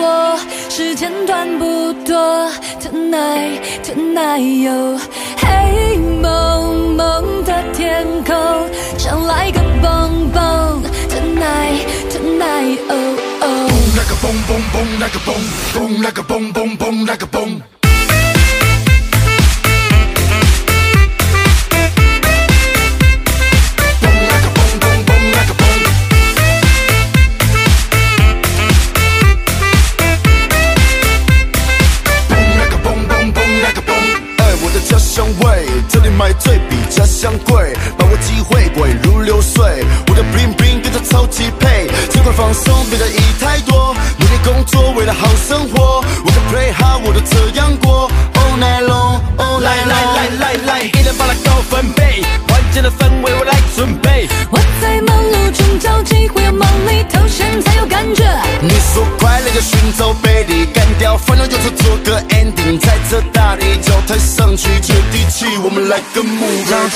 [0.00, 0.38] 我，
[0.68, 2.50] 时间短不多。
[2.80, 4.98] Tonight, tonight, 有
[5.36, 8.34] 黑蒙蒙的天空，
[8.98, 10.82] 想来个蹦蹦。
[11.08, 13.70] Tonight, tonight, oh oh。
[13.96, 15.34] 来个蹦蹦蹦，来个蹦
[15.74, 17.60] 蹦，来个蹦蹦蹦，来个蹦。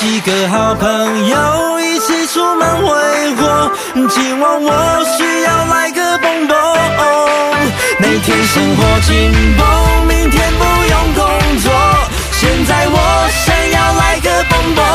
[0.05, 2.85] 几个好朋友一起出门挥
[3.37, 3.71] 霍，
[4.07, 6.55] 今晚我需要来个蹦蹦。
[7.97, 9.65] 每天生活紧绷，
[10.05, 11.23] 明天不用工
[11.57, 11.71] 作，
[12.33, 12.95] 现在我
[13.45, 14.85] 想要来个蹦蹦。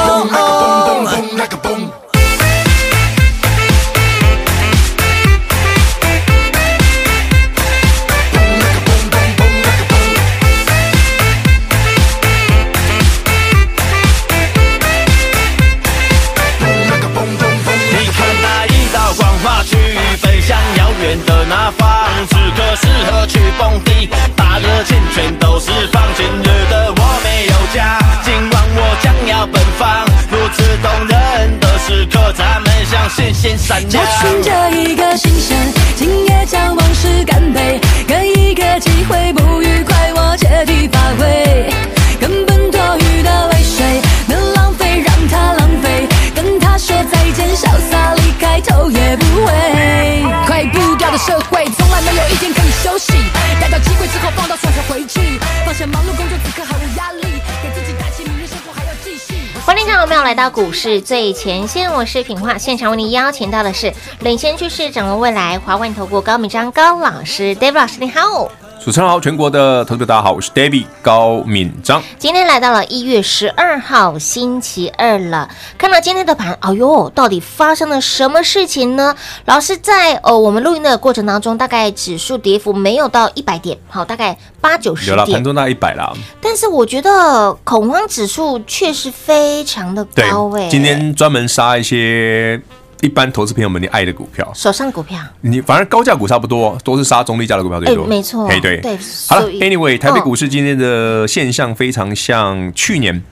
[60.07, 68.51] 欢迎来到股市最前线，我是品化，现场为您邀请到的是领先趋势、掌握未来华冠投顾高敏章高老师，David 老师，你好。
[68.83, 72.03] 主持人好，全国的投资者大家好，我是 David 高敏章。
[72.19, 75.47] 今天来到了一月十二号星期二了，
[75.77, 79.15] 看到今天的盘，哎呦，到底发生了什么事情呢？
[79.45, 86.11] 老师在呃我们录音的过程当中，大概指数跌幅没有到一百点，好，大概八九十点，有了盘中大概一百啦。
[86.41, 92.59] 但是我觉得恐慌指数确实非常的高诶、欸，今天专门杀一些。
[93.01, 98.07] 一般投资朋友们，你爱的股票，手上股票，你反而高价股差不多，都是杀中低价的股票最多。
[98.07, 98.99] 没错，对对。
[99.29, 103.23] 好了，Anyway，台北股市今天的现象非常像去年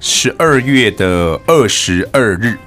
[0.00, 2.58] 十二月的二十二日，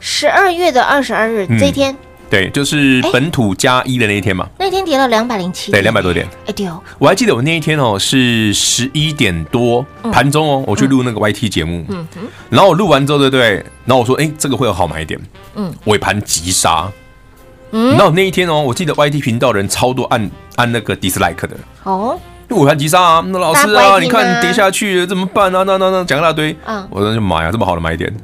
[0.00, 1.96] 十二月的二十二日这一天。
[2.30, 4.46] 对，就是本土加一的那一天嘛。
[4.58, 6.26] 那天跌了两百零七，对，两百多点。
[6.46, 6.78] 哎，对哦。
[6.98, 11.84] 我还记得我那一天哦，是十一点多盘中哦，我去录那个 YT 节目。
[11.88, 12.20] 嗯哼。
[12.50, 13.54] 然后我录完之后，对不对？
[13.86, 15.18] 然后我说，哎，这个会有好买点。
[15.54, 15.72] 嗯。
[15.84, 16.90] 尾盘急杀。
[17.70, 17.92] 嗯。
[17.92, 21.56] 然后那一天哦，我记得 YT 频道人超多按按那个 dislike 的。
[21.84, 22.20] 哦。
[22.50, 23.24] 尾盘急杀啊！
[23.28, 25.64] 那老师啊，你看跌下去了怎么办啊？
[25.66, 26.54] 那那那讲一大堆。
[26.66, 26.86] 嗯。
[26.90, 28.14] 我说就买啊，这么好的买点。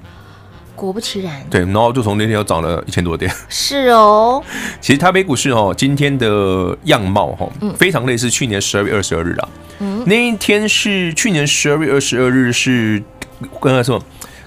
[0.75, 3.31] 果不其然，对，然后就从那天又涨了一千多点。
[3.49, 4.43] 是哦，
[4.81, 9.49] 其实台北股市哦，今天的样貌哈，非常类似去年十二月二十二日啊。
[9.79, 13.03] 嗯，那一天是去年十二月二十二日，是
[13.61, 14.01] 跟他说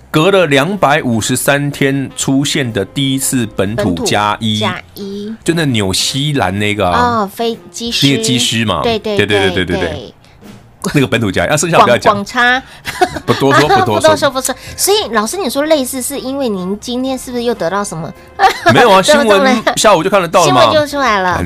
[0.09, 4.57] 隔了两百五十三天出现的第一次本土加一。
[4.57, 8.07] 加一，就那纽西兰那个啊，飞机师。
[8.07, 9.77] 那个机师嘛，对对对对对对。
[9.77, 10.13] 对。
[10.95, 12.61] 那个本土加一，要剩下不要讲，广差
[13.25, 14.55] 不多说，不多说，不多说，不说。
[14.75, 18.11] 所以老师，你说类似，是因为您今天是不是又得到什么？
[18.73, 21.43] 没有啊，新闻下午就看得到了嘛，新闻就出来了。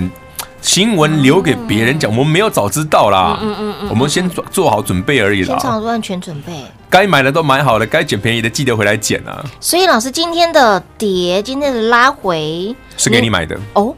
[0.62, 3.40] 新闻留给别人讲，我们没有早知道啦。
[3.42, 5.48] 嗯嗯嗯，我们先做做好准备而已啦。
[5.48, 6.54] 先做好万全准备，
[6.88, 9.44] 该买的都买好了，该捡便宜的记得回来捡啊。
[9.60, 13.96] 所以老师今天的跌，今天的拉回是给你买的哦，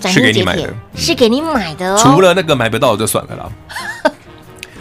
[0.00, 1.98] 是给你买的，是给你买的哦。
[2.02, 4.12] 除了那个买不到就算了啦。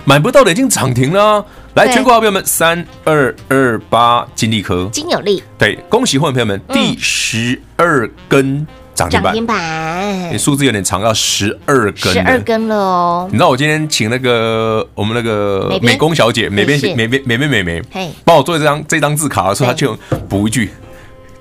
[0.08, 8.66] 买不到的已经涨停了，来，全国好朋友们，三二二八金利科，金有利，对，恭喜会员朋友们，第十二根
[8.96, 13.28] 涨停板，涨停板，你数字有点长，要十二根，十二根了哦。
[13.30, 19.94] 你知道我今天请那个我们那个美工小姐，美编美编美编美眉，嘿，帮我做这张这张字卡的时候，她就
[20.30, 20.72] 补一句。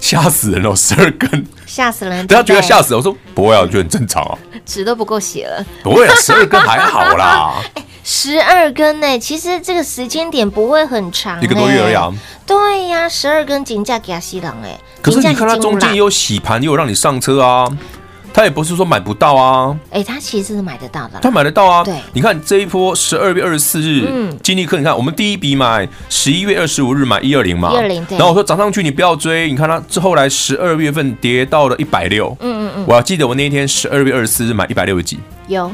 [0.01, 2.27] 吓死人了，十二根，吓死人！
[2.27, 4.37] 大家觉得吓死，我说不会啊，我觉得很正常啊，
[4.67, 7.55] 纸都不够写了，不会啊，十二根还好啦。
[8.09, 12.09] 十二根呢，其实这个时间点不会很长，一个多月而已啊。
[12.47, 17.69] 对呀，十二根金价给他吸狼哎，可是你看它中间也有洗盘，也有让你上车啊。
[18.33, 21.83] 他也不是说买不到啊，哎，他其实是买得到的，他买得到啊。
[21.83, 28.17] 对，你看这一波十二月二十四日，嗯，金利科，你看我们第一笔买十一月二十五日买一二零嘛，一二零，对。
[28.19, 35.19] 然后我说涨上去你不要追，你看它之后来十二月份跌到了一百六，嗯嗯嗯，我要记得我那一天十二月二十四日买一百六十几，
[35.49, 35.73] 有。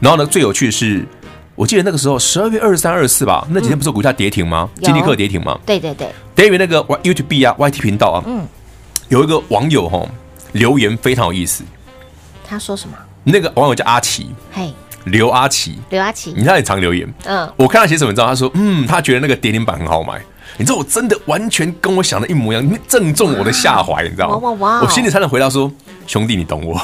[0.00, 1.06] 然后呢，最有趣的是，
[1.54, 4.68] 我记得那个时候十二月二十三、二十四吧，那几天不是股价跌停吗？
[4.80, 5.58] 金立克跌停吗？
[5.66, 6.10] 对对对。
[6.34, 8.46] 等于那个 YouTube 啊，YT 频道啊，嗯，
[9.08, 10.06] 有一个网友哈
[10.52, 11.62] 留言非常有意思。
[12.48, 12.96] 他说什么？
[13.24, 14.72] 那个网友叫阿奇，嘿，
[15.04, 18.26] 刘阿奇，刘阿奇，你看他也常留言，嗯，我看他写什么，你知道？
[18.26, 20.20] 他说，嗯，他觉得那个跌停板很好买，
[20.56, 24.36] 你知道，我真的完全跟我想的一模一样，正中我的下怀，你知道吗？
[24.38, 24.80] 哇哇哇！
[24.82, 25.70] 我心里差点回答说，
[26.06, 26.80] 兄弟，你懂我，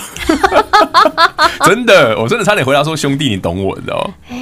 [1.67, 4.38] 真的，我真的差点回答说，兄弟，你懂我，你知道吗？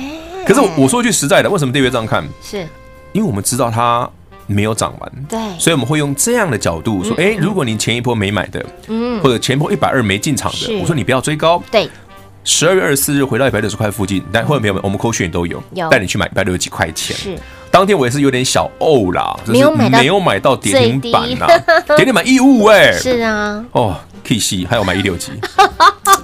[0.47, 2.25] 可是我说句实在的，为什么订阅这样看？
[2.43, 2.67] 是。
[3.13, 4.09] 因为我们知道它。
[4.49, 11.91] 没有涨完，对，所以我们会用这样的角度说，哎、嗯，如果你前一波没买的，嗯，或者前一波一百二没进场的，我说你不要追高，对，
[12.45, 15.61] 十二月二十四日回到一百六十块附近，但会员朋友们，我们扣讯都有，
[15.91, 17.37] 带你去买一百六十几块钱，是，
[17.73, 19.53] 当天我也是有点小呕啦，就是
[19.91, 21.47] 没有买到跌停板呐，
[21.97, 25.33] 跌 停板义务哎， 是啊，哦，K C 还有买一六级，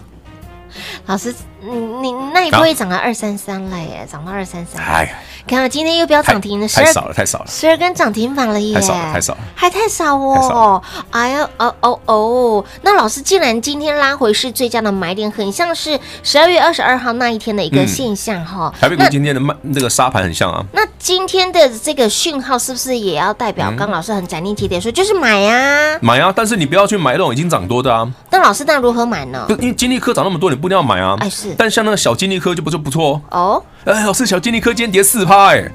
[1.06, 1.34] 老师，
[1.64, 5.23] 你你那一波也涨到二三三了耶，涨到二三三，哎。
[5.44, 10.81] 看到今天又飙涨停了，太少了，太少了，十二根涨停板了耶，太少了，太少了，还太少哦，
[11.11, 18.73] 哎呀，哦哦哦，那老师既然今天拉回是最佳的买点，很像是十二月二十二号那一天的一个现象哈。
[18.81, 20.65] 台北股今天的卖那个沙盘很像啊。
[20.73, 25.99] 那今天的这个讯号是不是也要代表刚老师很斩钉截铁说就是买呀？
[26.00, 28.08] 买啊，但是你不要去买那种已经涨多的啊。
[28.31, 29.44] 那老师那如何买呢？
[29.58, 31.17] 因为金利科涨那么多，你不一定要买啊。
[31.19, 33.62] 哎是，但像那个小金利科就不就不错哦。
[33.84, 35.70] 哎，老师，小金利科今天跌四趴，哎，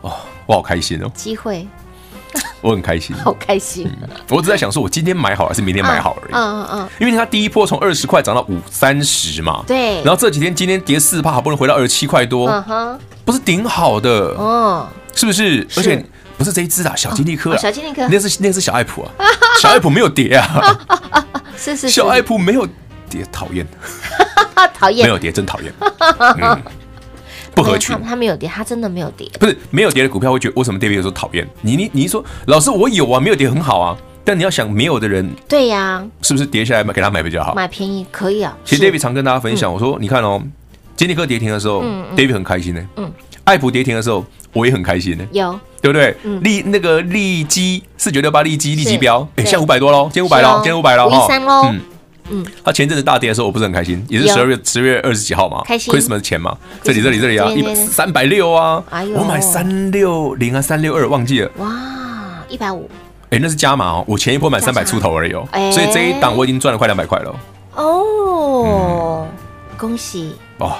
[0.00, 0.12] 哦，
[0.46, 1.10] 我好开心哦！
[1.14, 1.66] 机会，
[2.60, 3.90] 我很开心， 好开心。
[4.30, 6.32] 我只在想说，我今天买好还是明天买好而已。
[6.32, 6.88] 嗯嗯嗯。
[6.98, 9.96] 因为它第一波从二十块涨到五三十嘛，对。
[10.02, 15.66] 然后这几天今天跌四趴，好不容易回到二十七块多，嗯哼，不是顶好的哦，是不是？
[15.76, 16.04] 而且
[16.36, 19.10] 不是这一只啊，小金利科，小金利科，那是那是小爱普啊，
[19.60, 20.78] 小爱普没有跌啊，
[21.56, 22.66] 是是，小爱普没有
[23.14, 23.66] 跌，讨厌。
[24.74, 25.72] 讨厌，没有跌，真讨厌。
[26.40, 26.62] 嗯，
[27.54, 27.96] 不合群。
[28.04, 29.28] 他没有跌，他真的没有跌。
[29.38, 31.76] 不是没有跌的股票会觉得为什么 David 有时候讨厌你？
[31.76, 33.96] 你你说老师我有啊，没有跌很好啊。
[34.24, 37.54] 但你要想没有的人，对呀，是不是跌下来买给他买比较好？
[37.54, 38.56] 买便宜可以啊。
[38.64, 40.42] 其实 David 常跟大家分享，我说你看哦，
[40.96, 41.82] 金立科跌停的时候
[42.16, 42.88] ，David 很开心呢。
[42.96, 43.12] 嗯，
[43.44, 44.24] 爱普跌停的时候，
[44.54, 45.24] 我也很开心呢。
[45.32, 46.16] 有，对不对？
[46.40, 51.68] 利那个利基四九六八利基利基标，哎，现在五百多喽，今天五百喽，今天五百喽，五三喽。
[51.70, 51.93] 嗯。
[52.30, 58.82] 嗯，他前阵子大跌的时候，我不是很开心，也是十二月十月二十几号嘛，开心，Christmas 前嘛，这里这里这里啊，一百三百六啊，
[59.14, 61.70] 我买三六零啊，三六二忘记了，哇，
[62.48, 62.88] 一百五，
[63.30, 67.34] 哎，那是加码哦，我前一波买三百出头而已哦，所以这一档我已经赚了快两百块了，
[67.74, 69.26] 哦，
[69.76, 70.76] 恭喜，哇。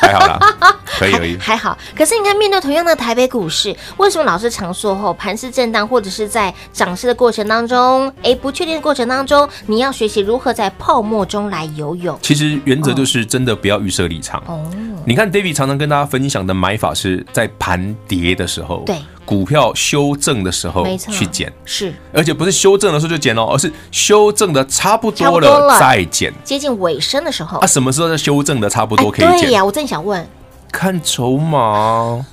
[0.00, 0.38] 还好啦，
[0.98, 1.76] 可以而已，还好。
[1.96, 12.18] 可是你看，面对同样的台北股市，为什么老是常说后盘势震荡，或者是在涨势的过程当中，哎，不确定的过程当中，你要学习如何在泡沫中来游泳？
[12.22, 14.42] 其实原则就是真的不要预设立场。
[14.46, 14.60] 哦，
[15.06, 18.96] 你看，David 常常跟大家分享的买法是在盘跌的时候，对。
[19.28, 25.78] 股票修正的时候去减，是，而且不是修正的时候就减哦，而是修正的差不多了。
[25.78, 27.58] 再减，接近尾声的时候。
[27.58, 29.40] 啊，什么时候在修正的差不多可以捡？
[29.42, 30.26] 对呀，我正想问，
[30.72, 32.24] 看筹码。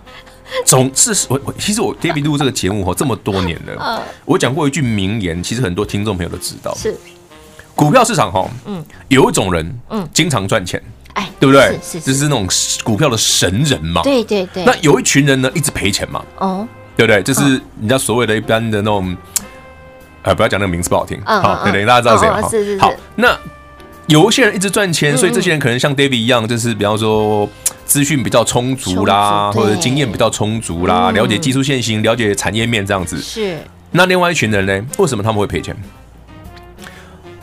[0.66, 6.94] 总是我我其实我 David 录这个节目哈 这么多年了，我讲过一句名言，其实很多听众朋友都知道，是。
[7.74, 10.78] 股票市场哈，嗯，有一种人，嗯，经常赚钱。
[11.14, 11.78] 哎，对不对？
[11.82, 12.46] 是是，就是那种
[12.84, 14.02] 股票的神人嘛。
[14.02, 14.64] 对对对。
[14.64, 16.24] 那有一群人呢，一直赔钱嘛。
[16.38, 16.66] 哦，
[16.96, 17.22] 对不对？
[17.22, 19.16] 就是人家所谓的一般的那种，
[20.22, 21.20] 呃，不要讲那个名字不好听。
[21.24, 22.48] 好，对对，大家知道谁吗？
[22.48, 22.80] 是是是。
[22.80, 23.38] 好，那
[24.06, 27.48] 有一些人一直赚钱，所以这些人可能像 David 一样，就是比方说
[27.84, 33.20] 资讯比较充足啦，或者经验比较充足啦，了解技术线型，了解产业面这样子。
[33.20, 33.58] 是。
[33.90, 34.86] 那另外一群人呢？
[34.96, 35.76] 为什么他们会赔钱？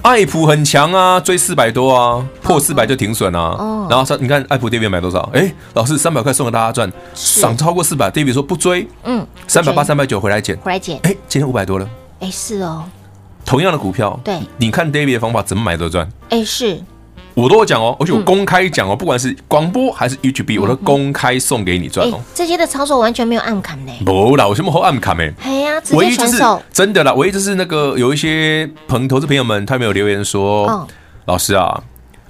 [0.09, 3.55] 爱普很强啊，追四百多啊，破四百就停损啊。
[3.59, 3.85] 哦。
[3.87, 5.29] 然后说，你看爱普 David 买多少？
[5.35, 6.91] 哎，老师三百块送给大家赚，
[7.39, 11.87] 涨超过四百，David 说不追，嗯，三百八、三百九回来捡，回来捡，哎，今天五百多了。
[12.21, 12.85] 哎，是哦，
[13.45, 14.39] 同样的股票，对。
[14.57, 16.09] 你看 David 的方法怎么买都赚。
[16.29, 16.81] 哎是，
[17.39, 22.19] 我都有讲哦，而且我公开讲哦，不管是广播还是 YouTube，我都公开送给你赚哎哦。
[22.33, 23.91] 这些的操作完全没有暗砍呢。
[24.05, 25.33] 不啦，我什么好暗卡没？
[25.41, 26.43] 哎呀，唯一就是，
[26.73, 30.87] 真的啦，唯一就是那个有一些朋投资朋友们，他们有留言说，哦
[31.25, 31.81] 老师啊，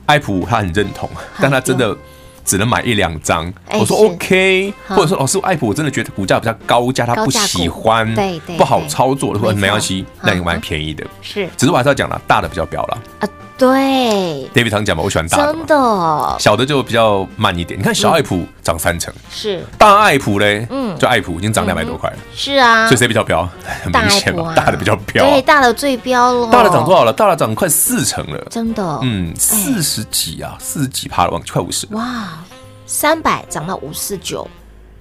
[0.05, 1.09] 爱普他很认同，
[1.41, 1.95] 但他真的
[2.43, 3.51] 只能买一两张。
[3.71, 11.05] 我说 OK，或者说老师，艾普我真的觉得股价比较高价，他不喜欢，对对不好操作的话，没关系，那你买嗯便宜的。
[11.21, 12.97] 是只是我还是要讲了，大的比较表了。
[13.21, 16.35] 啊，对，David 常讲嘛，我喜欢大的真，的。
[16.39, 17.77] 小的就比较慢一点。
[17.77, 19.61] 你看小爱普涨三成，是。
[19.77, 20.97] 大爱普嘞，嗯。
[20.97, 22.87] 就爱普已经涨两百多块了，是啊。
[22.87, 23.47] 所以，谁比较彪？
[23.83, 25.29] 很明显嘛，大的比较飙啊。
[25.31, 27.11] 对，大的最彪了，大的涨多少了？
[27.11, 32.39] 大的涨快四成了，真的，嗯，四十几啊，四十几趴了，往快五十，哇，
[32.85, 34.47] 三百涨到五四九，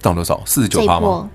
[0.01, 0.41] 涨多少？
[0.45, 1.29] 四十九趴吗？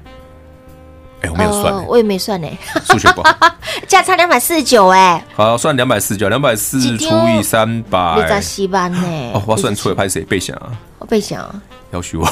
[1.23, 2.47] 哎，我没有算我也没算呢，
[2.85, 3.31] 数学不好。
[3.87, 8.17] 价差两百四十九，哎，好，算两百四十九，两百四除以三百。
[8.17, 9.01] 你在，西班呢？
[9.35, 10.23] 哦，我要算错了，拍谁？
[10.23, 11.45] 背想啊，我背想
[11.91, 12.27] 要许我。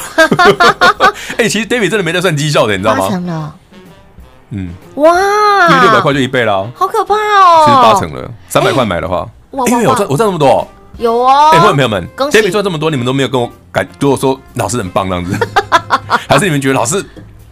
[1.38, 3.08] 哎，其实 David 真的没在算绩效的，你知道八吗？
[3.08, 3.54] 成了，
[4.50, 5.12] 嗯，哇，
[5.70, 10.66] 因为六百块就一倍了，好可怕其实哦，八成了，三百块买的话，哇因为我哇赚我赚这么多。
[10.98, 15.34] 有哦，哎，朋友们，David 赚这么多，你们都没有跟我感跟我说老师很棒这样子，
[16.28, 17.04] 还是你们觉得老师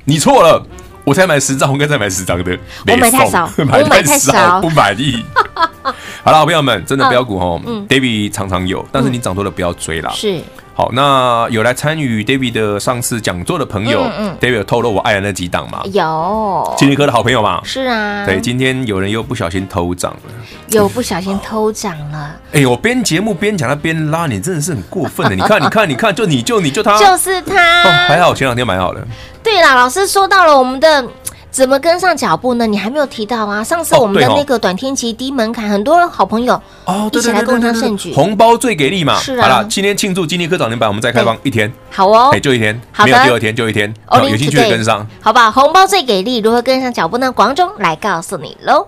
[0.05, 0.63] 你错了？
[1.05, 2.59] 我才买十张，我应该再买十张的。
[2.87, 5.25] 我买太少 买太太少不满意。
[6.23, 10.11] 好了，好朋友们，真的标股哦嗯，David 常常有，但是你涨多了不要追啦。
[10.15, 10.41] 是
[10.81, 17.61] 好，那有来参与 David 的上次讲座的朋友嗯嗯，David 有透露我爱的那几档嘛，有，金立科的好朋友嘛。
[17.63, 20.33] 是啊，对，今天有人又不小心偷涨了。
[20.69, 25.37] 有不小心偷涨了， 哎，我边节目边讲他边拉，你真的是很过分的。
[25.37, 27.83] 你看， 你看，你看，就你就你就他，就是他。
[27.83, 29.07] 哦，还好前两天买好了。
[29.43, 31.07] 对啦，老师说到了我们的
[31.51, 32.67] 怎么跟上脚步呢？
[32.67, 33.63] 你还没有提到啊。
[33.63, 36.55] 上次哦我们的那个短天期低门槛，很多好朋友
[36.85, 38.15] 哦，一起来共襄盛举。
[38.15, 39.19] 红包最给力嘛！
[39.19, 45.07] 是啊好了，今天庆祝金立科涨停板，我们再开放一天，好哦哎，，就一天，好没有第二天就一天，好有兴趣的跟上。
[45.21, 45.51] 好吧？
[45.51, 47.31] 红包最给力，如何跟上脚步呢？
[47.33, 48.87] 广中来告诉你喽。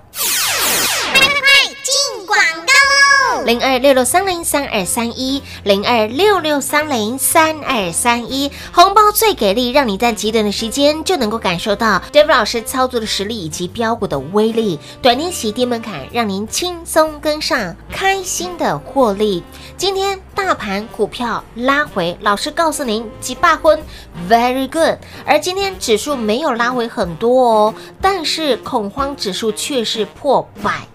[3.44, 14.78] 零二六六三零三二三一，零二六六三零三二三一，红包最给力，让你在极短的时间就能够感受到 David 老师操作的实力以及标股的威力。
[15.00, 19.42] 短天期低门槛，让您轻松跟上，开心的获利。
[19.76, 23.80] 今天大盘股票拉回，老师告诉您几百分
[24.28, 24.98] ，very good。
[25.26, 30.86] 而今天指数没有拉回很多哦，但是恐慌指数却是破百。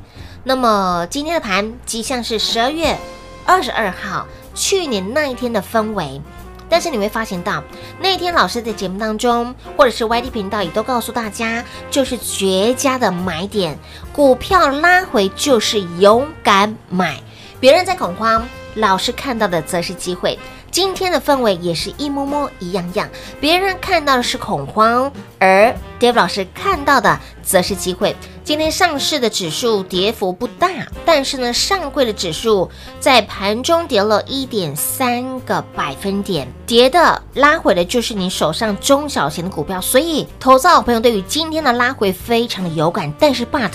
[0.48, 2.98] 那么今天的盘即像是十二月
[3.46, 4.26] 二十二号
[4.56, 6.22] 去年那一天的氛围，
[6.70, 7.62] 但是你会发现到
[8.00, 11.62] 那一天老师在节目当中，或者是 YT 频道也都告诉大家，
[11.92, 13.78] 就是绝佳的买点，
[14.14, 17.22] 股票拉回就是勇敢买，
[17.60, 20.40] 别人在恐慌，老师看到的则是机会。
[20.70, 23.10] 今天的氛围也是一模模一样样，
[23.42, 28.16] 别人看到的是恐慌，而 Dave 老师看到的则是机会。
[28.44, 30.70] 今天上市的指数跌幅不大，
[31.06, 43.14] 但是呢，上柜的指数在盘中跌了一点三个百分点，跌的拉回的就是你手上中小型的股票，所以投资好朋友对于今天的拉回非常的有感。
[43.20, 43.70] 但是 but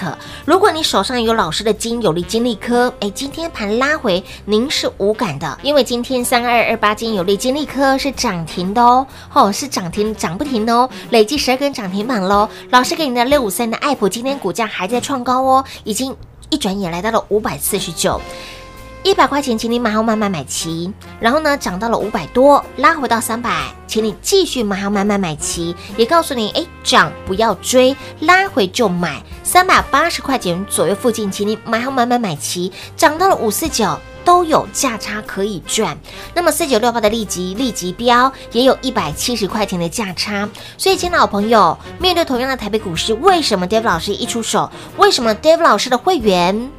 [0.46, 12.48] 如果你手上有老师的金有利金利科，哎，今天盘拉回您是无感的，因为今天三二二八金有利金利科是涨停的哦，哦是涨停涨不停的哦，累计十跟涨停板喽。
[12.70, 16.16] 老师给你的六五三的爱普今天股价还在创高哦，已经
[16.50, 18.20] 一转眼来到了五百四十九。
[19.04, 23.50] 一百块钱，请你买好买买买齐，然后呢，涨到了五百多，拉回到三百，
[23.84, 25.74] 请你继续买好买买买齐。
[25.96, 33.98] 也告诉你，哎，涨不要追，拉回就买，三百八十块钱左右附近，请你买好买买买齐，涨到了五四九。
[34.24, 35.96] 都有价差可以赚，
[36.34, 46.70] 那么四九六八的立即立即标也有一百七十块钱的价差，所以，亲老朋友，面对同样的台北股市，为什么 Dave 老师一出手，为什么 Dave 老师的会员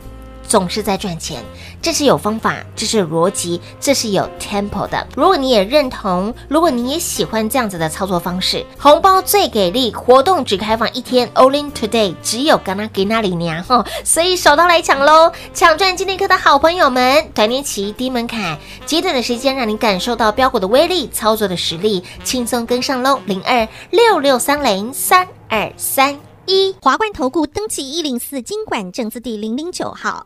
[0.48, 1.44] 总是在赚钱？
[1.82, 5.06] 这是有方法，这是逻辑，这是有 tempo 的。
[5.16, 15.32] 如果你也认同，如果你也喜欢这样子的操作方式，红包最给力，活动只开放一天，Only today，只有刚刚给那里娘哈，所以手刀来抢喽！
[15.54, 23.20] 抢赚金立科的好朋友们，短年期低门槛，极短的时间让你感受到标股的威力，操作的实力，轻松跟上喽！
[23.26, 30.26] 零二六六三零三二三一，华冠投顾登记一零四金管证字第零零九号。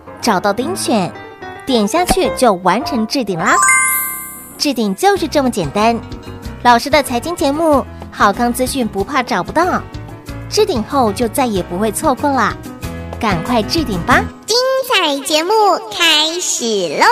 [0.21, 1.11] 找到钉选，
[1.65, 3.55] 点下去就完成置顶啦。
[4.57, 5.99] 置顶就是这么简单。
[6.63, 9.81] 老师的财经节目，好康资讯不怕找不到。
[10.47, 12.55] 置顶后就再也不会错过啦，
[13.19, 14.23] 赶快置顶吧！
[14.45, 14.57] 精
[14.93, 15.51] 彩节目
[15.97, 16.65] 开始
[16.99, 17.05] 喽！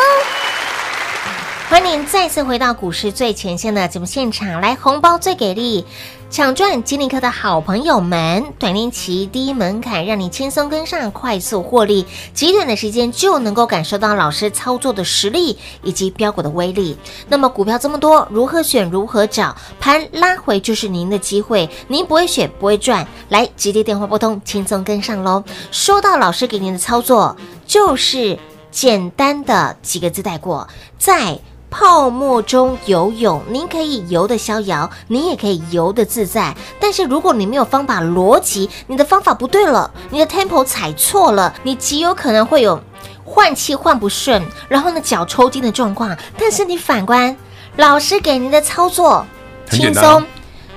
[1.70, 5.86] 欢迎您再次回到股市最前线的节目现场，来红包最给力，
[6.30, 12.06] 抢赚金立科的好朋友们，短天期低门槛，让你轻松跟上，快速获利，
[12.36, 16.96] 极短的时间就能够感受到老师操作的实力以及标股的威力。
[17.30, 18.88] 那么股票这么多，如何选？
[18.92, 19.56] 如何找？
[19.80, 25.44] 盘拉回就是您的机会，您不会选不会赚，来直接电话拨通，轻松跟上喽。
[25.72, 28.38] 说到老师给您的操作，就是
[28.70, 30.68] 简单的几个字带过，
[31.00, 31.40] 在。
[31.70, 36.56] 泡沫中游泳，您可以游得逍遥，您也可以游得自在。
[36.80, 42.82] 但是如果你没有方法逻辑，你的方法不对了，你的 tempo 踩错了，你极有可能会有
[43.24, 46.16] 换气换不顺，然后呢脚抽筋的状况。
[46.38, 47.36] 但是你反观
[47.78, 49.24] 老师给您的操作
[49.70, 50.26] 轻松，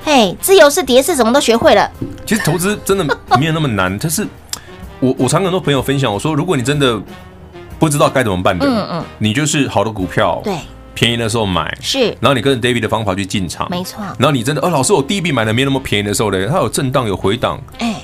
[0.04, 1.90] 嘿，自由式、蝶式怎么都学会了。
[2.26, 4.26] 其实投资真的没有那么难， 但是
[5.00, 7.00] 我我常跟很多朋友分享，我说如果你真的
[7.78, 10.54] 不知道该怎么办的，嗯嗯，你就是好的股票，对。
[10.94, 14.02] 便宜的时候买是，然后你跟着 David 的方法去进场，没错。
[14.18, 17.96] 然后你真的，哦，老师，我第一笔买的没那么便宜的时候呢，它有震荡有回档，哎，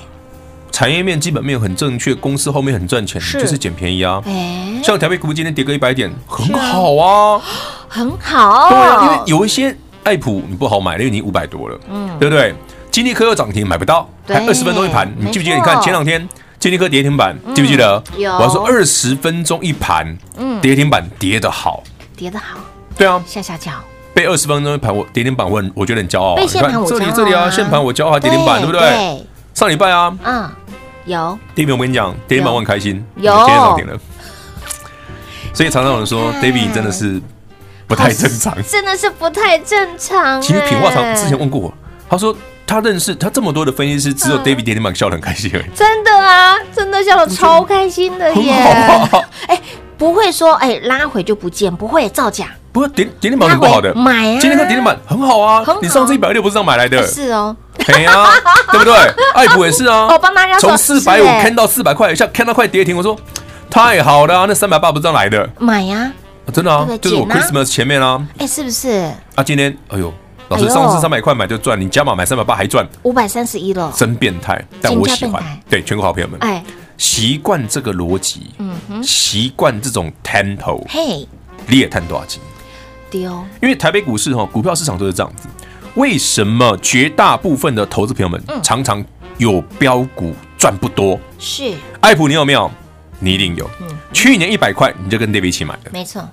[0.71, 4.21] 产业面基本面很正确，公司后面很赚钱，是就是捡便宜啊。
[4.25, 7.41] 哎，像台北股今天跌个一百点，很好啊，
[7.87, 8.69] 很好。
[8.69, 12.53] 对啊，因为有一些爱普你不好买，因为你五百多了，嗯，对不对？
[12.89, 15.57] 金立科又涨停买不到，还二十分钟一盘，你记不记得？
[15.57, 18.03] 你看前两天金立科跌停板，记不记得？
[18.17, 18.31] 有。
[18.33, 21.83] 我要说二十分钟一盘，嗯，跌停板跌得好，
[22.17, 22.57] 跌得好。
[22.99, 23.71] 对啊，下下脚
[24.13, 26.35] 被二十分钟盘我跌停板问，我觉得很骄傲。
[26.35, 26.85] 被线盘我。
[26.85, 29.25] 这里这里啊，线盘我骄傲，跌停板对不对？
[29.53, 30.49] 上礼拜啊，嗯，
[31.05, 31.39] 有。
[31.55, 33.33] 跌停我跟你讲，跌停板我很开心，有。
[33.33, 33.97] 今天涨停了。
[35.53, 37.21] 所以常常有人说，David 真的是
[37.87, 40.41] 不太正常， 真的是不太正常。
[40.41, 41.73] 其实品化常之前问过我，
[42.09, 42.35] 他说
[42.67, 45.65] 他认识他这么多的分析师，只有 David 跌停板笑得很开心而已。
[45.73, 48.53] 真的啊，真的笑得超开心的耶。
[49.47, 49.61] 哎，
[49.97, 52.47] 不会说哎拉回就不见，不会造假。
[52.71, 54.39] 不是跌跌停板很不好的，买啊！
[54.39, 57.05] 今天看跌停板很好啊，你上次一百六不是这样买来的？
[57.07, 57.55] 是哦，
[57.85, 58.27] 对啊，
[58.71, 58.93] 对不对？
[59.33, 63.15] 爱普也是啊， 我帮大家从四百五看到四百块，一下看到快跌停，我说
[63.69, 65.49] 太好了，那三百八不是这样来的？
[65.57, 66.11] 买呀，
[66.53, 69.11] 真的啊，就是我 Christmas 前面啊，哎，是不是？
[69.35, 70.13] 啊，今天哎呦，
[70.49, 72.87] 老师上次三百块买就赚，你加码买三百八还赚。
[73.03, 75.43] 五百三十一了，真变态，但我喜欢。
[75.69, 76.63] 对，全国好朋友们，哎，
[76.97, 81.27] 习惯这个逻辑，嗯哼，习惯这种 tempo，嘿，
[81.67, 82.41] 你也探多少钱？
[83.09, 85.47] 丢，因为台北股市哈，股票市场都是这样子。
[85.95, 89.03] 为什么绝大部分的投资朋友们常常
[89.37, 91.19] 有标股赚不多？
[91.37, 92.71] 是爱普，你有没有？
[93.19, 93.69] 你一定有。
[93.81, 96.23] 嗯，去年一百块你就跟 David 一起买的，没错。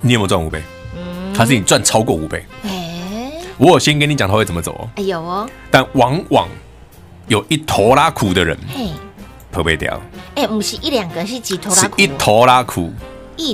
[0.00, 0.62] 你有没有赚五倍？
[0.94, 2.44] 嗯，还是你赚超过五倍？
[2.64, 4.88] 哎，我有先跟你讲他会怎么走哦。
[4.96, 6.48] 哎有哦，但往往
[7.26, 8.90] 有一拖拉苦的人，嘿，
[9.50, 10.00] 跑不掉。
[10.36, 11.94] 哎，不是一两个，是几拖拉苦？
[11.96, 12.92] 一拖拉苦。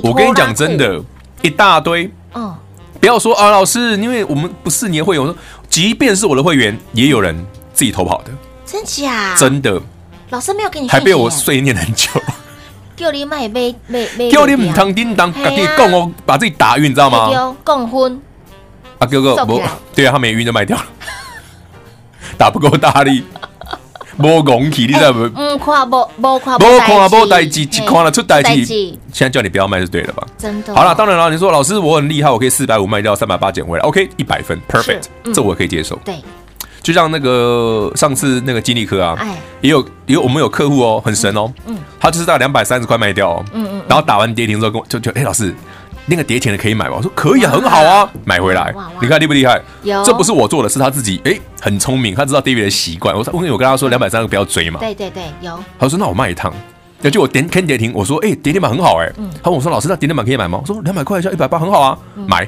[0.03, 1.01] 我跟你讲真的，
[1.41, 2.11] 一大堆。
[2.33, 2.55] 哦，
[2.99, 5.21] 不要说啊，老师，因为我们不是你的会员。
[5.21, 5.35] 我说，
[5.69, 7.35] 即便是我的会员，也有人
[7.73, 8.31] 自己偷跑的，
[8.65, 9.35] 真假？
[9.35, 9.81] 真的，
[10.29, 12.09] 老师没有给你，还被我碎念很久。
[12.95, 13.73] 叫你买买
[14.29, 17.55] 叫你唔通叮当，赶紧供哦把自己打晕，你知道吗？
[17.63, 18.21] 共婚
[18.99, 19.61] 啊，哥哥不，
[19.95, 20.85] 对啊，他没晕就卖掉了。
[22.37, 23.23] 打不够大力，
[24.19, 25.29] 无勇气，你知道不？
[25.35, 28.65] 嗯，看无无看无看无代志，嘿只看了出代志。
[29.11, 30.25] 现在叫你不要卖是对的吧？
[30.37, 35.95] 真的好了，当然了，你说老师我很厉害，我可以四百五卖掉，三百八捡回来，OK，一百分，perfect，嗯这我可以接受。
[36.05, 36.15] 对，
[36.81, 43.45] 就像那个上次那个金利科啊哎，也有也有我们有客户哦，很神哦，嗯他就是在两百三十块卖掉哦，
[43.87, 45.53] 然后打完跌停之后跟我就就哎老师。
[46.09, 46.95] 那个跌钱的可以买吗？
[46.97, 48.73] 我说可以，很好啊，买回来。
[49.01, 49.61] 你看厉不厉害？
[49.83, 53.15] 有这不是我做的，是他自己哎，很聪明，他知道 David 的习惯。
[53.15, 54.79] 我说，我跟我跟他说两百三十不要追嘛。
[54.79, 56.53] 对对对，有他说那我卖一趟。
[57.01, 59.09] 那就我点看跌停，我说哎跌停板很好哎。
[59.41, 60.59] 他问我说老师那跌停板可以买吗？
[60.61, 62.47] 我说两百块一下一百八很好啊，买。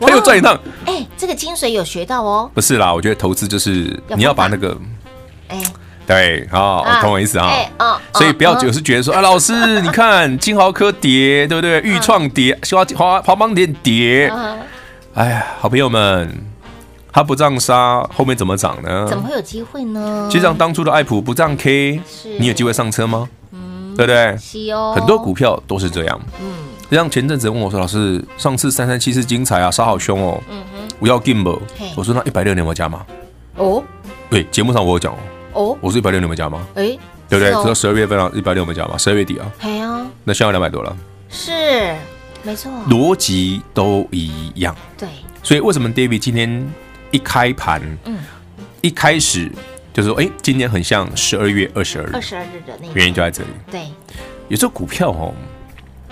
[0.00, 0.58] 他又赚一趟。
[0.86, 2.50] 哎，这个精髓有学到哦。
[2.54, 4.76] 不是啦，我觉得投资就是你要把那个。
[5.48, 5.62] 哎，
[6.06, 7.52] 对，好，懂我意思啊。
[7.78, 11.80] 哦，所以不要就是觉得说啊，老师你看 金豪科跌，对不对？
[11.82, 14.32] 豫创跌，花花花邦跌跌。
[15.14, 16.28] 哎呀，好朋友们，
[17.12, 19.06] 它不涨杀，后面怎么涨呢？
[19.08, 20.28] 怎么会有机会呢？
[20.30, 22.00] 就像当初的爱普不涨 K，
[22.38, 23.28] 你有机会上车吗？
[23.96, 24.36] 对不对？
[24.92, 26.20] 很多股票都是这样。
[26.42, 26.52] 嗯，
[26.90, 30.42] 就像前阵子问我说，老师，上次三三七是精彩啊，杀好凶哦。
[30.50, 31.60] 嗯哼，我要 gamble。
[31.94, 33.06] 我说那一百六你有没有加吗？
[33.56, 33.80] 哦，
[34.28, 35.16] 对，节目上我有讲哦。
[35.54, 36.58] 哦，我说一百六你有没有加码？
[36.74, 37.48] 哎，对不对？
[37.48, 38.98] 直到十二月份啊，一百六有没有加码？
[38.98, 39.50] 十二月底啊。
[39.60, 40.96] 哎呀，那现在两百多了。
[41.30, 41.94] 是，
[42.42, 44.76] 没错，逻辑都一样。
[44.98, 45.08] 对，
[45.42, 46.72] 所以为什么 David 今天
[47.10, 48.18] 一开盘，嗯，
[48.82, 49.50] 一开始
[49.92, 53.48] 就是说，哎，今年很像十二月二十二日，二十二日的那个原因就在这里。
[53.70, 53.88] 对，
[54.48, 55.32] 有时候股票哦，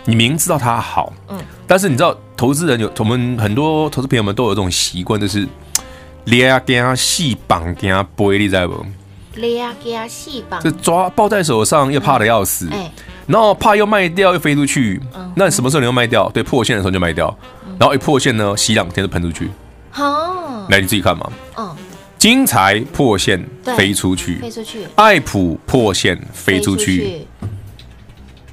[0.04, 5.46] 你明知道它好，嗯，但是你知道，投资人有我们很多投资朋友们都有这种习惯，就是
[6.24, 8.84] 连啊跟啊细绑惊背，你知道不？
[9.32, 12.92] 抓惊细绑，就抓抱在手上又怕的要死，哎，
[13.26, 15.00] 然后怕又卖掉又飞出去，
[15.34, 16.30] 那什么时候你要卖掉？
[16.30, 17.34] 对，破线的时候就卖掉，
[17.78, 19.50] 然后一破线呢，洗两天就喷出去。
[19.90, 21.30] 好，来你自己看嘛。
[21.56, 21.74] 嗯，
[22.18, 23.42] 精彩破线
[23.76, 27.26] 飞出去，飞出去，爱普破线飞出去，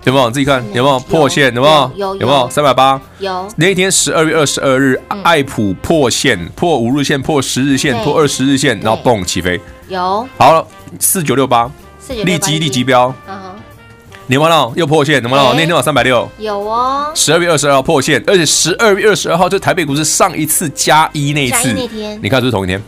[0.05, 0.31] 有没有？
[0.31, 0.99] 自己看有没有？
[1.01, 1.53] 破线？
[1.53, 1.91] 有没有？
[1.95, 2.49] 有有没有？
[2.49, 2.99] 三百八。
[3.19, 3.47] 有。
[3.57, 9.59] 那一天十二月二十二日，爱普破线，破五日线，破十日线，破二十日线，然后蹦起飞。
[9.89, 10.27] 有。
[10.37, 10.65] 好了，
[10.99, 11.69] 四九六八，
[12.23, 13.13] 立基立基标。
[14.27, 15.53] 你完了又破线，怎么了？
[15.55, 17.11] 那天晚三百六，有哦。
[17.15, 21.73] 十二月二十二号破线，而且十二月二十二号就台北股市上一次加一那一次，
[22.21, 22.79] 你看是不是同一天？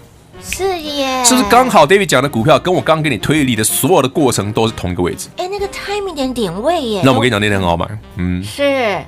[0.43, 5.29] 是耶，是不是刚好 David 讲的股票跟我刚给你推理的所有的过程都是同一个位置？
[5.37, 7.01] 哎，那个 timing 点点位耶。
[7.03, 7.87] 那我跟你讲，那天很好买，
[8.17, 9.03] 嗯，是。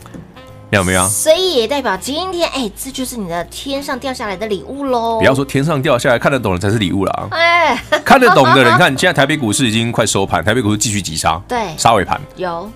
[0.77, 1.07] 有没有？
[1.07, 5.19] 所以也代表今天，哎，这就是你的天上掉下来的礼物喽。
[5.19, 7.27] 不要说天上掉下来，看得懂的才是礼物啦。
[7.31, 12.19] 哎，看得懂的人，你看现在台北股市已经快收盘，台北股市继续急杀， 对，杀尾盘。
[12.35, 12.69] 有，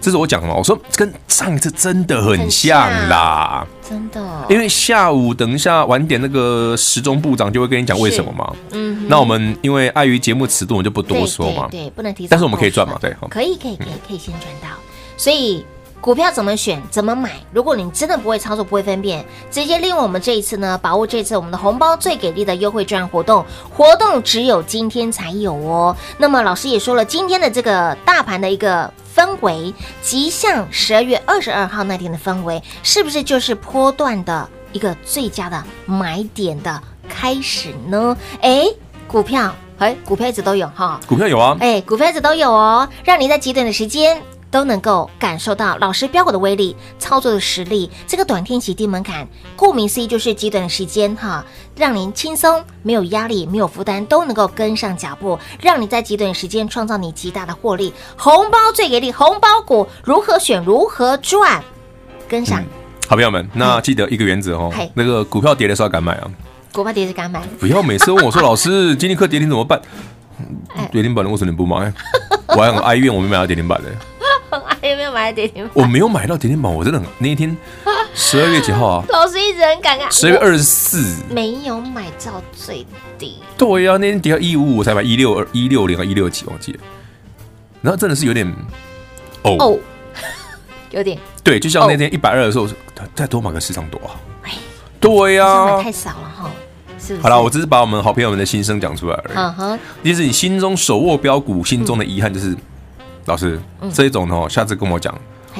[0.00, 0.54] 这是我讲的嘛？
[0.54, 4.20] 我说跟上一次真的很像啦，真的。
[4.48, 8.52] 因为下午等一下晚点那个时钟部长就会跟你讲为什么嘛。
[8.72, 9.06] 嗯。
[9.08, 11.68] 那我们因为碍于节目尺度，我们就不多说嘛。
[11.70, 12.26] 对，不能提。
[12.28, 12.98] 但是我们可以赚嘛？
[13.00, 14.68] 对，可以，可以，可以，可以先赚到。
[15.16, 15.64] 所以。
[16.04, 17.30] 股票怎么选，怎么买？
[17.50, 23.42] 如果你真的不会操作，不会分辨，直接利用我们这一次呢，把握这次我们的红包最给力的优惠券活动，
[23.74, 25.96] 活动只有今天才有哦。
[26.18, 38.14] 那么老师也说了，今天的这个大盘的一个氛围，即像十二月二十二号那天的氛围，是不是就是波段的一个最佳的买点的开始呢？
[38.42, 38.66] 哎，
[39.08, 44.20] 股票，哎，股票一直都有哈，股票有啊，哎，股票一直都有哦，让你在极短的时间。
[44.54, 47.90] 都能够感受到老师标股的威力，操作的实力。
[48.06, 57.92] 这个短天期低门槛，顾名思义就是极短的时间哈，让您轻松、没有压力、没有负担，都能够跟上脚步，让你在极短的时间创造你极大的获利。
[58.16, 60.64] 红包最给力，红包股如何选？
[60.64, 61.60] 如何赚？
[62.28, 62.66] 跟上，嗯、
[63.08, 66.30] 好朋友们，那记得一个原则哦，那个股票跌的时候敢买啊，
[66.72, 69.82] 股票跌是敢买，不要每次问我说老师，今天课跌停怎么办？
[70.92, 71.92] 跌停板的为什么你不买？
[72.56, 73.88] 我还很哀怨，我没买到跌停板的。
[74.82, 75.70] 有没有买到跌停板？
[75.74, 77.56] 我没有买到跌停板，我真的很那一天
[78.14, 79.04] 十二月几号啊？
[79.10, 80.10] 老师一直很感慨。
[80.10, 82.86] 十二月二十四，没有买到最
[83.18, 83.38] 低。
[83.56, 86.78] 对呀、啊，那天跌到一五五才买一六二一六零啊一六几忘记了。
[87.82, 88.46] 然后真的是有点
[89.42, 89.78] 哦哦，
[90.90, 92.68] 有点对，就像那天一百二的时候，
[93.14, 94.18] 再多买个十张多好。
[94.42, 94.52] 哎，
[95.00, 96.50] 对呀、啊，太少了哈。
[96.98, 99.36] 是是好了，我只是把我们好朋友们的心声讲出来而已。
[99.36, 102.56] 嗯哼，其实你心中手握标股，心中的遗憾就是。
[103.24, 105.14] 嗯老师，嗯、这一种哦，下次跟我讲，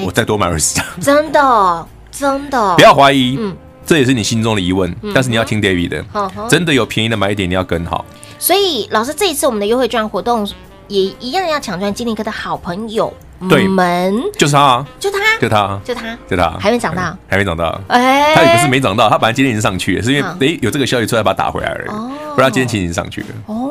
[0.05, 0.85] 我再多买二十张。
[1.01, 8.05] 真的，真的，不要怀疑，嗯，这也是你心中的疑问，嗯、但是你要听 David 的，嗯、真的有便宜的买点，你要跟好。
[8.37, 10.47] 所以，老师这一次我们的优惠券活动
[10.87, 13.11] 也一样要抢赚金立科的好朋友。
[13.49, 17.81] 对，门就是他，就他，就他，就他，就他，还没长大，还没长大。
[17.87, 21.89] 哎，他也不是没长大，他本来今天已经上去了，是因为哎有这个消息出来把他打回来而已。
[21.89, 23.27] 哦，不然今天其实已经上去了。
[23.47, 23.64] 哦。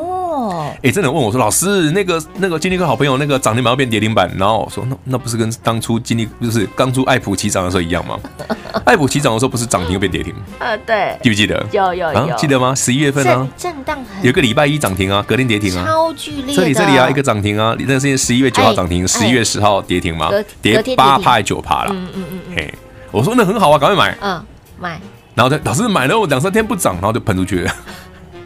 [0.83, 8.19] 哎，真的问我说，老师，那个那个金立科好朋友那个涨停板要变跌停板，然后我说那那不是跟当初金立就是刚出爱普起涨的时候一样吗？
[8.85, 10.33] 爱普起涨的时候不是涨停又变跌停？
[10.59, 11.65] 呃，对，记不记得？
[11.71, 12.75] 有有有，记得吗？
[12.75, 16.55] 十一月份啊，震荡很，有个礼拜一涨停啊，隔天跌停啊，超剧烈。
[16.55, 20.29] 这里这里啊，一个涨停啊，那是十一月九号涨停，十一月十号跌停嘛，
[20.61, 21.91] 跌八趴九趴了。
[21.93, 22.73] 嗯嗯嗯，嘿，
[23.11, 24.17] 我说那很好啊，赶快买。
[24.21, 24.45] 嗯，
[24.79, 24.99] 买。
[25.33, 27.75] 然后他老师买了，我两三天不涨，然后就喷出去了。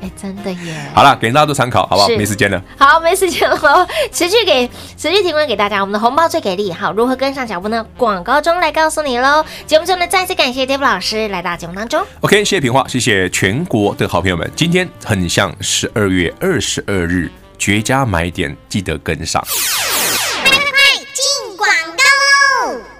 [0.02, 0.90] 哎，真的耶！
[0.94, 2.08] 好了，给大家做参考，好不好？
[2.10, 2.62] 没时间了。
[2.78, 3.58] 好，没时间了。
[4.12, 4.66] 持续给，
[4.98, 6.72] 持续提供给大家，我们的红包最给力。
[6.72, 7.86] 好，如何跟上脚步呢？
[7.98, 9.44] 广告中来告诉你喽。
[9.66, 12.02] 节目中呢，再次感谢 David 老师来到节目当中。
[12.22, 14.50] OK，谢谢平话，谢谢全国的好朋友们。
[14.56, 19.44] 今天很像十二月二十二日，绝佳买点，记得跟上。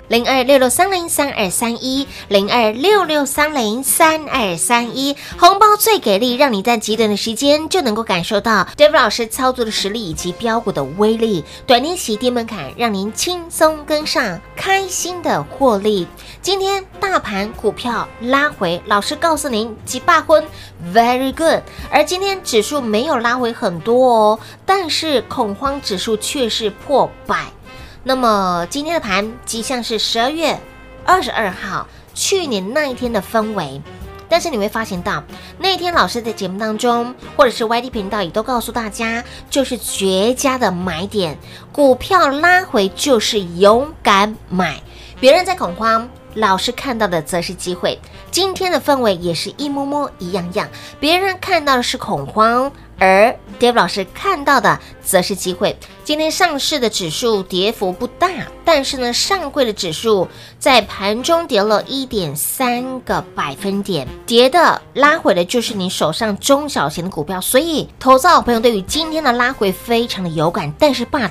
[0.10, 11.44] 零二六六三零三二三一，零二六六三零三二三一，红包最给力，让你在极短的时间就能够感受到 David 老师操作的实力以及标股的威力。
[11.68, 16.08] 短天期低门槛，让您轻松跟上，开心的获利。
[16.42, 20.44] 今天大盘股票拉回，老师告诉您几把分
[20.92, 21.62] ，very good。
[21.92, 27.46] 而今天指数没有拉回很多哦，但是恐慌指数却是破百。
[28.04, 30.58] 那么今天的盘即像是十二月
[31.06, 33.82] 二十二号去年那一天的氛围，
[34.30, 35.24] 但是你会发现到
[35.58, 41.38] 那一天老师在节目当中，或者是 YT 频道也都告诉大家，就是绝佳的买点，
[41.72, 44.82] 股票拉回就是勇敢买，
[45.20, 48.00] 别人在恐慌，老师看到的则是机会。
[48.32, 52.72] 今天的氛围也是一模模一样样，别人看到的是恐慌。
[53.00, 55.76] 而 Dave 老师看到的则是机会。
[56.04, 58.30] 今天上市的指数跌幅不大，
[58.66, 67.40] 但是呢，上柜的指数在盘中跌了一点三个百分点，跌的拉回的就是你手上中小型的股票。
[67.40, 70.74] 所以，投资好朋友对于今天的拉回非常的有感。
[70.80, 71.30] 但是，But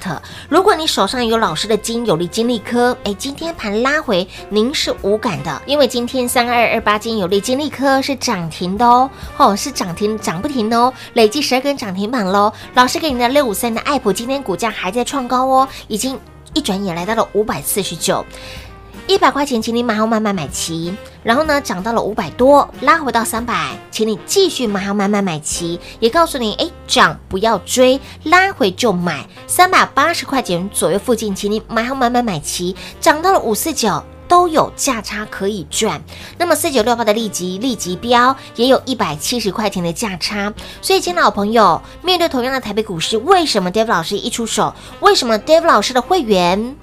[0.48, 11.58] 如果你手上有老师的金有利金利科，哎，今天盘拉回您是无感的，因为今天三二二八金有利金利科是涨停的哦，哦，是涨停涨不停的哦，累计十。
[11.61, 16.18] 跟涨停板喽，老师给你的六五三的爱普，今天股价还在创高哦，已经
[16.55, 18.25] 一转眼来到了五百四十九，
[19.07, 34.03] 一百块钱，请你买好买买买齐，然后呢涨到了五百多，拉回到三百，请你继续买好买买买齐，也告诉你，哎，涨不要追，拉回就买，三百八十块钱左右附近，请你买好买买买齐，涨到了五四九。
[34.29, 36.01] 都有价差可以赚，
[36.37, 46.77] 那么四九六八的立即立即标也有一百七十块钱的价差，所以，亲老朋友，面对同样的台北股市，为什么 Dave 老师一出手，为什么 Dave 老师的会员？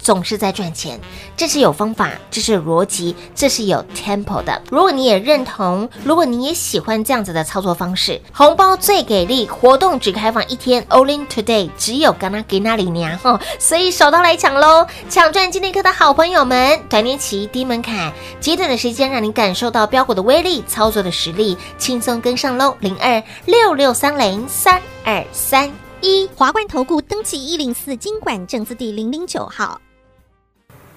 [0.00, 0.98] 总是在赚钱，
[1.36, 4.60] 这是有方法，这是逻辑，这是有 tempo 的。
[4.70, 14.86] 如果你也认同，如果你也喜欢这样子的操作方式，红包最给力，活动只开放一天，Only today，只有刚刚给那里娘哈，所以手刀来抢喽！
[15.08, 22.74] 抢赚金立科的好朋友们，短年期低门槛，极短的时间让你感受到标股的威力，操作的实力，轻松跟上喽！
[22.80, 29.80] 零二六六三零三二三一，华冠投顾登记一零四金管证字第零零九号。